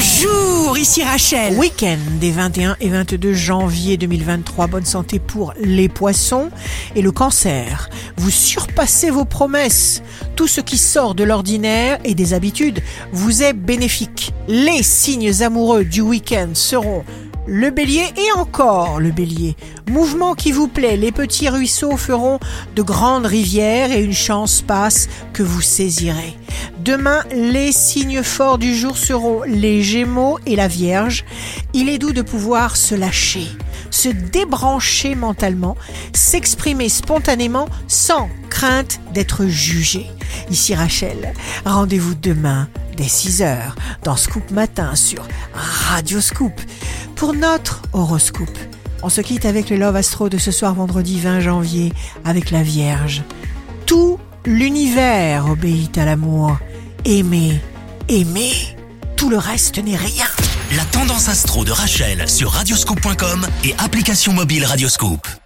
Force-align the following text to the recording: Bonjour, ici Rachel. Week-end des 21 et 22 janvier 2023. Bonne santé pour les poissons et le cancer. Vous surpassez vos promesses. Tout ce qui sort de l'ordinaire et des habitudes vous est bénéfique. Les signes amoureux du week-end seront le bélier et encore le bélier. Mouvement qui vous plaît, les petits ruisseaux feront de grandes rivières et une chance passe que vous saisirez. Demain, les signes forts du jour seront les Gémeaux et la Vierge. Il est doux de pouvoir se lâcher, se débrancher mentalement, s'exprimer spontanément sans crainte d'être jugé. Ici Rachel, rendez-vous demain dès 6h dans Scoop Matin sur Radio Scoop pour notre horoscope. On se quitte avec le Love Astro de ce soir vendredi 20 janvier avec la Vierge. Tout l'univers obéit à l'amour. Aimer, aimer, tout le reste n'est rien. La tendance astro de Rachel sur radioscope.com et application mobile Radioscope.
Bonjour, 0.00 0.78
ici 0.78 1.04
Rachel. 1.04 1.58
Week-end 1.58 1.98
des 2.22 2.30
21 2.30 2.74
et 2.80 2.88
22 2.88 3.34
janvier 3.34 3.98
2023. 3.98 4.66
Bonne 4.66 4.86
santé 4.86 5.18
pour 5.18 5.52
les 5.60 5.90
poissons 5.90 6.48
et 6.96 7.02
le 7.02 7.12
cancer. 7.12 7.90
Vous 8.16 8.30
surpassez 8.30 9.10
vos 9.10 9.26
promesses. 9.26 10.02
Tout 10.36 10.46
ce 10.46 10.62
qui 10.62 10.78
sort 10.78 11.14
de 11.14 11.22
l'ordinaire 11.22 11.98
et 12.04 12.14
des 12.14 12.32
habitudes 12.32 12.80
vous 13.12 13.42
est 13.42 13.52
bénéfique. 13.52 14.32
Les 14.48 14.82
signes 14.82 15.42
amoureux 15.42 15.84
du 15.84 16.00
week-end 16.00 16.48
seront 16.54 17.04
le 17.46 17.70
bélier 17.70 18.06
et 18.16 18.38
encore 18.38 19.00
le 19.00 19.10
bélier. 19.10 19.56
Mouvement 19.90 20.34
qui 20.34 20.50
vous 20.50 20.68
plaît, 20.68 20.96
les 20.96 21.12
petits 21.12 21.50
ruisseaux 21.50 21.98
feront 21.98 22.38
de 22.74 22.80
grandes 22.80 23.26
rivières 23.26 23.92
et 23.92 24.02
une 24.02 24.14
chance 24.14 24.62
passe 24.62 25.08
que 25.34 25.42
vous 25.42 25.60
saisirez. 25.60 26.38
Demain, 26.84 27.24
les 27.30 27.72
signes 27.72 28.22
forts 28.22 28.56
du 28.56 28.74
jour 28.74 28.96
seront 28.96 29.42
les 29.42 29.82
Gémeaux 29.82 30.38
et 30.46 30.56
la 30.56 30.66
Vierge. 30.66 31.26
Il 31.74 31.90
est 31.90 31.98
doux 31.98 32.14
de 32.14 32.22
pouvoir 32.22 32.74
se 32.74 32.94
lâcher, 32.94 33.46
se 33.90 34.08
débrancher 34.08 35.14
mentalement, 35.14 35.76
s'exprimer 36.14 36.88
spontanément 36.88 37.68
sans 37.86 38.30
crainte 38.48 38.98
d'être 39.12 39.44
jugé. 39.44 40.06
Ici 40.50 40.74
Rachel, 40.74 41.34
rendez-vous 41.66 42.14
demain 42.14 42.66
dès 42.96 43.04
6h 43.04 43.58
dans 44.02 44.16
Scoop 44.16 44.50
Matin 44.50 44.94
sur 44.94 45.28
Radio 45.52 46.18
Scoop 46.22 46.58
pour 47.14 47.34
notre 47.34 47.82
horoscope. 47.92 48.58
On 49.02 49.10
se 49.10 49.20
quitte 49.20 49.44
avec 49.44 49.68
le 49.68 49.76
Love 49.76 49.96
Astro 49.96 50.30
de 50.30 50.38
ce 50.38 50.50
soir 50.50 50.74
vendredi 50.74 51.20
20 51.20 51.40
janvier 51.40 51.92
avec 52.24 52.50
la 52.50 52.62
Vierge. 52.62 53.22
Tout 53.84 54.18
l'univers 54.46 55.50
obéit 55.50 55.98
à 55.98 56.06
l'amour. 56.06 56.56
Aimer, 57.06 57.58
aimer, 58.08 58.52
tout 59.16 59.30
le 59.30 59.38
reste 59.38 59.78
n'est 59.78 59.96
rien. 59.96 60.26
La 60.76 60.84
tendance 60.84 61.28
astro 61.28 61.64
de 61.64 61.70
Rachel 61.70 62.28
sur 62.28 62.50
radioscope.com 62.50 63.46
et 63.64 63.74
application 63.78 64.34
mobile 64.34 64.66
Radioscope. 64.66 65.39